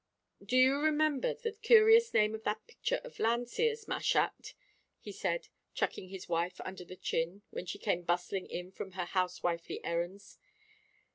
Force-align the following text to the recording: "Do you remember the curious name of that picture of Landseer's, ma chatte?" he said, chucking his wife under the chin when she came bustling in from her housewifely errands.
"Do 0.43 0.57
you 0.57 0.77
remember 0.79 1.35
the 1.35 1.51
curious 1.51 2.11
name 2.11 2.33
of 2.33 2.41
that 2.43 2.65
picture 2.65 2.99
of 3.03 3.19
Landseer's, 3.19 3.87
ma 3.87 3.99
chatte?" 3.99 4.55
he 4.99 5.11
said, 5.11 5.49
chucking 5.75 6.09
his 6.09 6.27
wife 6.27 6.59
under 6.61 6.83
the 6.83 6.95
chin 6.95 7.43
when 7.51 7.67
she 7.67 7.77
came 7.77 8.01
bustling 8.01 8.47
in 8.47 8.71
from 8.71 8.93
her 8.93 9.05
housewifely 9.05 9.79
errands. 9.85 10.39